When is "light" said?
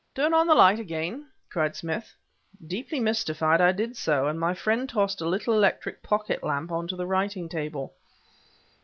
0.55-0.79